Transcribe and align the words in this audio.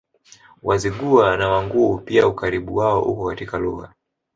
Wazigua 0.63 1.37
na 1.37 1.49
Wanguu 1.49 1.97
pia 1.97 2.27
Ukaribu 2.27 2.75
wao 2.75 3.03
uko 3.03 3.27
katika 3.29 3.57
lugha 3.57 3.93